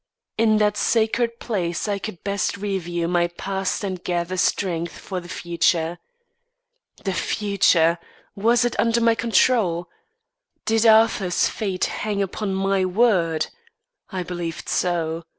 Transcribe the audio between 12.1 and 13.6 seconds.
upon my word?